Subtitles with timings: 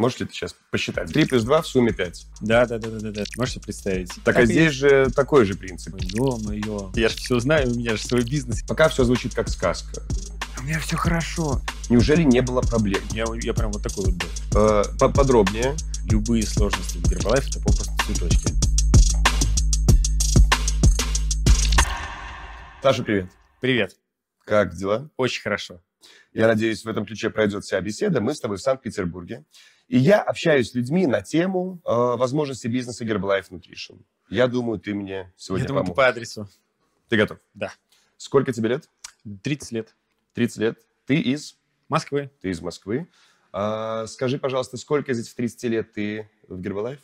[0.00, 1.12] Можете это сейчас посчитать?
[1.12, 2.26] 3 плюс 2 в сумме 5.
[2.40, 3.24] Да, да, да, да, да, да.
[3.36, 4.10] Можете представить?
[4.24, 5.94] Так, а здесь же такой же принцип.
[6.00, 6.90] Ё-моё.
[6.94, 8.62] Я же все знаю, у меня же свой бизнес.
[8.66, 10.02] Пока все звучит как сказка.
[10.58, 11.60] У меня все хорошо.
[11.90, 13.02] Неужели не было проблем?
[13.12, 14.58] Я, я прям вот такой вот был.
[14.58, 15.76] Э, Подробнее.
[16.10, 18.54] Любые сложности в Гербалайф это попросту цветочки.
[22.82, 23.26] Саша, привет.
[23.60, 23.96] Привет.
[24.46, 25.10] Как дела?
[25.18, 25.82] Очень хорошо.
[26.32, 28.20] Я надеюсь, в этом ключе пройдет вся беседа.
[28.20, 29.44] Мы с тобой в Санкт-Петербурге.
[29.88, 34.00] И я общаюсь с людьми на тему э, возможности бизнеса Herbalife Nutrition.
[34.28, 35.96] Я думаю, ты мне сегодня я думаю, поможешь.
[35.96, 36.48] по адресу.
[37.08, 37.38] Ты готов?
[37.54, 37.72] Да.
[38.16, 38.88] Сколько тебе лет?
[39.42, 39.96] 30 лет.
[40.34, 40.78] 30 лет.
[41.06, 41.56] Ты из?
[41.88, 42.30] Москвы.
[42.40, 43.08] Ты из Москвы.
[43.52, 47.00] А, скажи, пожалуйста, сколько из этих 30 лет ты в Herbalife?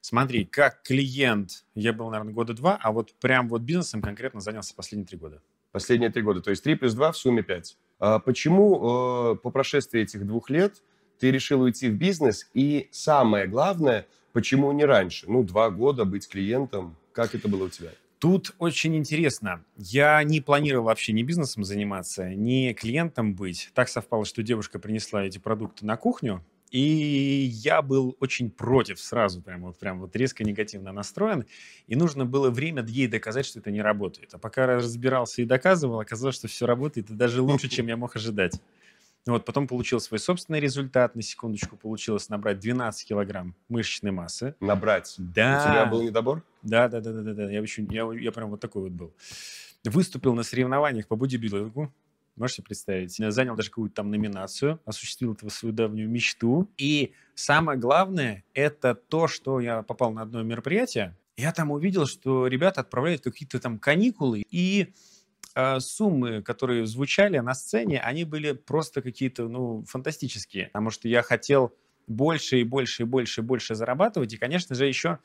[0.00, 4.74] Смотри, как клиент я был, наверное, года два, а вот прям вот бизнесом конкретно занялся
[4.74, 5.42] последние три года.
[5.72, 6.40] Последние три года.
[6.40, 7.76] То есть 3 плюс 2 в сумме 5.
[7.98, 10.82] А почему э, по прошествии этих двух лет
[11.18, 12.48] ты решил уйти в бизнес?
[12.54, 15.26] И самое главное, почему не раньше?
[15.28, 16.96] Ну, два года быть клиентом.
[17.12, 17.90] Как это было у тебя?
[18.18, 19.64] Тут очень интересно.
[19.76, 23.70] Я не планировал вообще ни бизнесом заниматься, ни клиентом быть.
[23.74, 26.42] Так совпало, что девушка принесла эти продукты на кухню,
[26.74, 31.44] и я был очень против сразу, прям вот, прям вот резко негативно настроен.
[31.86, 34.34] И нужно было время ей доказать, что это не работает.
[34.34, 38.16] А пока разбирался и доказывал, оказалось, что все работает, и даже лучше, чем я мог
[38.16, 38.60] ожидать.
[39.24, 41.14] Вот, потом получил свой собственный результат.
[41.14, 44.56] На секундочку получилось набрать 12 килограмм мышечной массы.
[44.58, 45.14] Набрать.
[45.16, 45.60] Да.
[45.60, 46.42] У тебя был недобор?
[46.62, 47.50] Да, да, да, да, да, да.
[47.52, 49.14] Я, очень, я, я прям вот такой вот был.
[49.84, 51.92] Выступил на соревнованиях по бодибилдингу.
[52.36, 53.18] Можете представить?
[53.18, 56.68] Я занял даже какую-то там номинацию, осуществил этого свою давнюю мечту.
[56.76, 61.16] И самое главное, это то, что я попал на одно мероприятие.
[61.36, 64.92] Я там увидел, что ребята отправляют какие-то там каникулы, и
[65.54, 70.66] э, суммы, которые звучали на сцене, они были просто какие-то, ну, фантастические.
[70.66, 71.72] Потому что я хотел
[72.06, 74.32] больше и больше и больше и больше зарабатывать.
[74.32, 75.18] И, конечно же, еще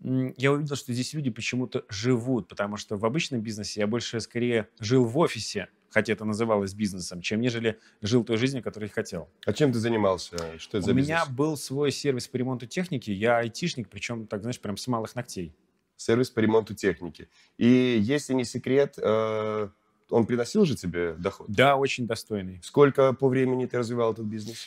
[0.00, 4.68] я увидел, что здесь люди почему-то живут, потому что в обычном бизнесе я больше скорее
[4.80, 9.28] жил в офисе, хотя это называлось бизнесом, чем нежели жил той жизнью, которую я хотел.
[9.46, 10.36] А чем ты занимался?
[10.58, 11.36] Что это У за меня бизнес?
[11.36, 15.54] был свой сервис по ремонту техники, я айтишник, причем, так знаешь, прям с малых ногтей.
[15.96, 17.28] Сервис по ремонту техники.
[17.58, 19.68] И если не секрет, э,
[20.10, 21.46] он приносил же тебе доход?
[21.48, 22.58] Да, очень достойный.
[22.64, 24.66] Сколько по времени ты развивал этот бизнес?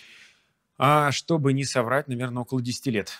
[0.77, 3.11] А чтобы не соврать, наверное, около 10 лет.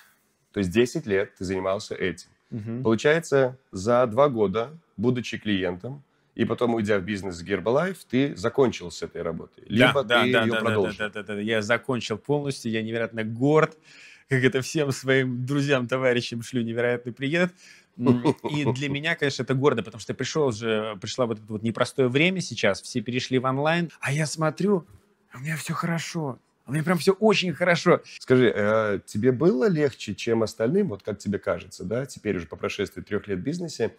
[0.54, 2.30] То есть 10 лет ты занимался этим.
[2.52, 2.84] Мгм.
[2.84, 6.04] Получается, за два года, будучи клиентом,
[6.38, 9.64] и потом уйдя в бизнес Herbalife, ты закончил с этой работой.
[9.68, 10.96] Либо да, ты да, ее да, да, продолжил.
[11.00, 11.42] Да, да, да, да.
[11.42, 13.76] Я закончил полностью, я невероятно горд,
[14.30, 17.54] как это всем своим друзьям, товарищам шлю невероятный привет.
[17.98, 22.08] И для меня, конечно, это гордо, потому что пришел же, пришла вот это вот непростое
[22.08, 24.86] время сейчас, все перешли в онлайн, а я смотрю,
[25.34, 26.38] у меня все хорошо,
[26.68, 28.04] у меня прям все очень хорошо.
[28.20, 32.56] Скажи, э, тебе было легче, чем остальным, вот как тебе кажется, да, теперь уже по
[32.56, 33.90] прошествии трех лет в бизнесе, а,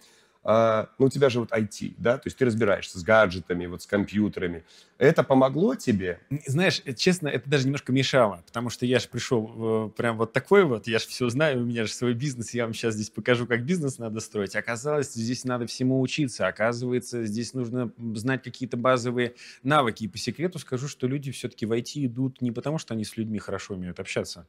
[0.45, 3.87] ну, у тебя же вот IT, да, то есть ты разбираешься с гаджетами, вот с
[3.87, 4.65] компьютерами.
[4.99, 6.21] Это помогло тебе?
[6.47, 10.33] Знаешь, э, честно, это даже немножко мешало, потому что я же пришел э, прям вот
[10.33, 13.11] такой вот, я же все знаю, у меня же свой бизнес, я вам сейчас здесь
[13.11, 14.57] покажу, как бизнес надо строить.
[14.57, 20.05] Оказалось, здесь надо всему учиться, оказывается, здесь нужно знать какие-то базовые навыки.
[20.05, 23.17] И по секрету скажу, что люди все-таки в IT идут не потому, что они с
[23.17, 24.47] людьми хорошо умеют общаться.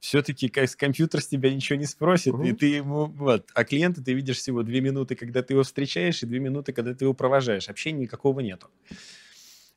[0.00, 2.56] Все-таки как с компьютер с тебя ничего не спросит, и Мгм.
[2.56, 3.50] ты ему вот.
[3.54, 6.94] А клиента ты видишь всего две минуты, когда ты его встречаешь, и две минуты, когда
[6.94, 7.68] ты его провожаешь.
[7.68, 8.68] Общения никакого нету.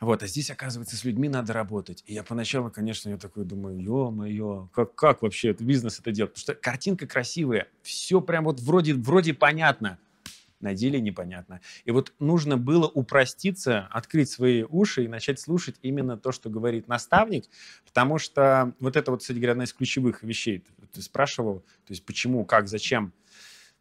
[0.02, 2.03] Вот, а здесь, оказывается, с людьми надо работать.
[2.06, 6.31] И я поначалу, конечно, я такой думаю, ё-моё, как, как вообще бизнес это делать?
[6.34, 10.00] Потому что картинка красивая, все прям вот вроде, вроде понятно,
[10.59, 11.62] на деле непонятно.
[11.86, 16.88] И вот нужно было упроститься, открыть свои уши и начать слушать именно то, что говорит
[16.88, 17.46] наставник,
[17.86, 20.64] потому что вот это вот, кстати говоря, одна из ключевых вещей.
[20.92, 23.14] Ты, спрашивал, то есть почему, как, зачем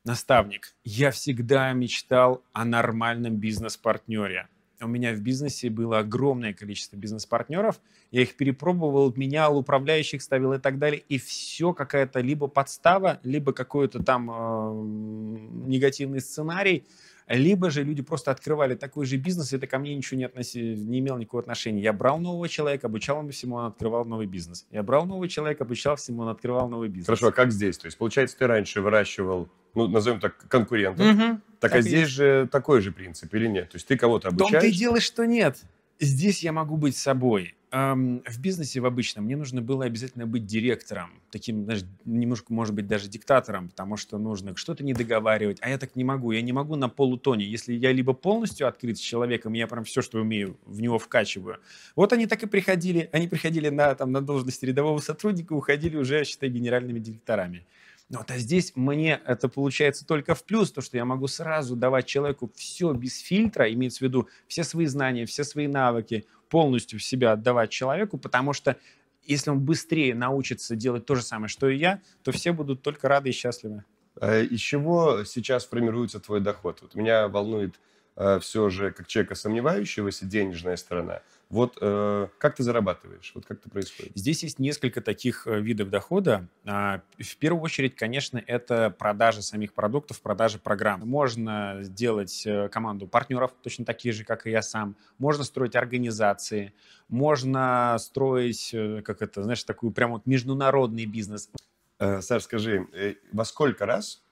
[0.05, 0.75] наставник.
[0.85, 4.49] Я всегда мечтал о нормальном бизнес-партнере.
[4.81, 7.81] У меня в бизнесе было огромное количество бизнес-партнеров.
[8.11, 11.03] Я их перепробовал, менял, управляющих ставил и так далее.
[11.09, 16.85] И все какая-то либо подстава, либо какой-то там э, негативный сценарий,
[17.29, 20.75] либо же люди просто открывали такой же бизнес, и это ко мне ничего не, относи,
[20.75, 21.83] не имело никакого отношения.
[21.83, 24.67] Я брал нового человека, обучал ему всему, он открывал новый бизнес.
[24.71, 27.07] Я брал нового человека, обучал всему, он открывал новый бизнес.
[27.07, 27.77] Хорошо, а как здесь?
[27.77, 29.49] То есть, получается, ты раньше выращивал,
[29.79, 31.07] ну, назовем так, конкурентов.
[31.07, 31.43] Мгм.
[31.61, 32.13] Так, Так а здесь есть.
[32.13, 33.71] же такой же принцип или нет?
[33.71, 34.77] То есть ты кого-то В том-то и обучаешь?
[34.77, 35.59] дело, что нет.
[36.01, 37.55] Здесь я могу быть собой.
[37.71, 42.75] эм, в бизнесе в обычном мне нужно было обязательно быть директором, таким, знаешь, немножко, может
[42.75, 46.41] быть, даже диктатором, потому что нужно что-то не договаривать, а я так не могу, я
[46.41, 47.45] не могу на полутоне.
[47.45, 51.59] Если я либо полностью открыт с человеком, я прям все, что умею, в него вкачиваю.
[51.95, 56.25] Вот они так и приходили, они приходили на, там, на должность рядового сотрудника, уходили уже,
[56.25, 57.67] считай, генеральными директорами.
[58.09, 62.07] Но а здесь мне это получается только в плюс, то, что я могу сразу давать
[62.07, 67.05] человеку все без фильтра, имеется в виду все свои знания, все свои навыки, полностью в
[67.05, 68.77] себя отдавать человеку, потому что
[69.25, 73.09] если он быстрее научится делать то же самое, что и я, то все будут только
[73.09, 73.85] рады и счастливы.
[74.19, 76.79] А из чего сейчас формируется твой доход?
[76.81, 77.79] Вот меня волнует
[78.17, 83.33] э, все же, как человека сомневающегося, денежная сторона– вот э, как ты зарабатываешь?
[83.35, 84.13] Вот как это происходит?
[84.15, 86.47] Здесь есть несколько таких э, видов дохода.
[86.67, 91.09] А, в первую очередь, конечно, это продажа самих продуктов, продажа программ.
[91.09, 94.95] Можно сделать э, команду партнеров, точно такие же, как и я сам.
[95.17, 96.75] Можно строить организации.
[97.09, 101.51] Можно строить, э, как это, знаешь, такую прям вот международный бизнес.
[101.99, 104.23] Саш, скажи, во сколько раз,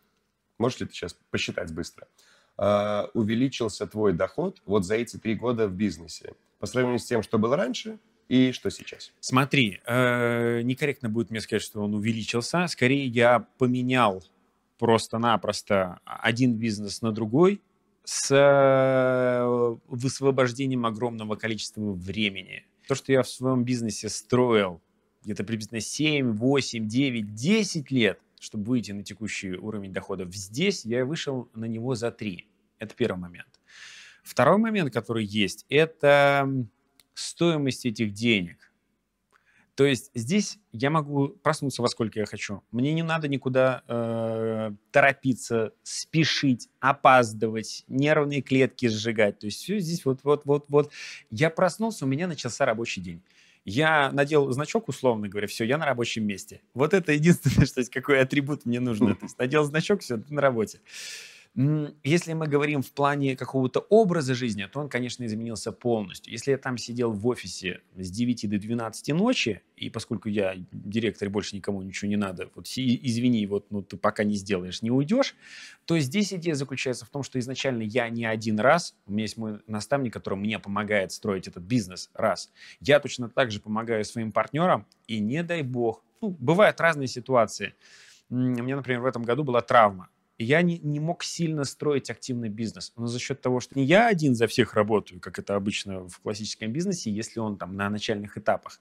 [0.59, 2.07] можешь ли ты сейчас посчитать быстро,
[3.13, 6.35] увеличился твой доход вот за эти три года в бизнесе?
[6.59, 7.99] По сравнению с тем, что было раньше
[8.29, 9.13] и что сейчас?
[9.21, 12.67] Смотри, э, некорректно будет мне сказать, что он увеличился.
[12.67, 14.25] Скорее, я поменял
[14.79, 17.63] просто-напросто один бизнес на другой
[18.05, 22.65] с э, высвобождением огромного количества времени.
[22.87, 24.81] То, что я в своем бизнесе строил
[25.25, 31.05] где-то приблизительно 7, 8, 9, 10 лет, чтобы выйти на текущий уровень доходов, здесь я
[31.05, 32.47] вышел на него за 3.
[32.79, 33.56] Это первый момент.
[34.27, 36.51] Второй момент, который есть, это
[37.15, 38.73] стоимость этих денег.
[39.77, 42.63] То есть здесь я могу проснуться во сколько я хочу.
[42.73, 49.39] Мне не надо никуда э, торопиться, спешить, опаздывать, нервные клетки сжигать.
[49.39, 50.93] То есть все здесь вот, вот, вот, вот.
[51.31, 53.23] Я проснулся, у меня начался рабочий день.
[53.65, 56.63] Я надел значок, условно говоря, все, я на рабочем месте.
[56.75, 59.15] Вот это единственное, что есть, какой атрибут мне нужно.
[59.15, 60.81] То есть надел значок, все, ты на работе.
[62.05, 66.31] Если мы говорим в плане какого-то образа жизни, то он, конечно, изменился полностью.
[66.31, 71.31] Если я там сидел в офисе с 9 до 12 ночи, и поскольку я директор,
[71.31, 75.35] больше никому ничего не надо, вот извини, вот ну, ты пока не сделаешь, не уйдешь,
[75.87, 79.39] то здесь идея заключается в том, что изначально я не один раз, у меня есть
[79.39, 82.53] мой наставник, который мне помогает строить этот бизнес, раз.
[82.81, 87.73] Я точно так же помогаю своим партнерам, и не дай бог, ну, бывают разные ситуации.
[88.29, 92.49] У меня, например, в этом году была травма я не, не мог сильно строить активный
[92.49, 92.93] бизнес.
[92.97, 96.21] Но за счет того, что не я один за всех работаю, как это обычно в
[96.21, 98.81] классическом бизнесе, если он там на начальных этапах,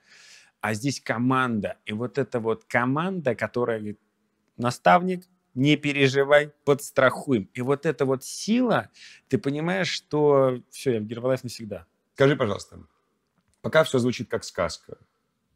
[0.62, 1.78] а здесь команда.
[1.86, 4.00] И вот эта вот команда, которая говорит,
[4.58, 7.50] наставник, не переживай, подстрахуем.
[7.54, 8.90] И вот эта вот сила,
[9.30, 11.86] ты понимаешь, что все, я в Гербалайф навсегда.
[12.16, 12.80] Скажи, пожалуйста,
[13.62, 14.98] пока все звучит как сказка,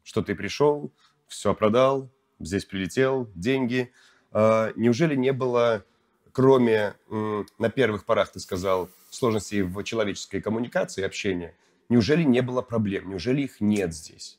[0.02, 0.92] что ты пришел,
[1.28, 3.92] все продал, здесь прилетел, деньги,
[4.32, 5.84] неужели не было
[6.32, 11.54] кроме, на первых порах, ты сказал, сложностей в человеческой коммуникации, общении,
[11.88, 13.10] неужели не было проблем?
[13.10, 14.38] Неужели их нет здесь?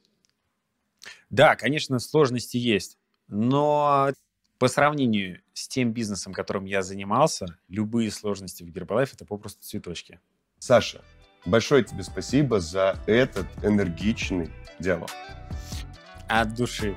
[1.29, 2.97] Да, конечно, сложности есть.
[3.27, 4.11] Но
[4.57, 10.19] по сравнению с тем бизнесом, которым я занимался, любые сложности в Гербалайф– это попросту цветочки.
[10.59, 11.01] Саша,
[11.45, 14.49] большое тебе спасибо за этот энергичный
[14.79, 15.09] диалог.
[16.27, 16.95] От души.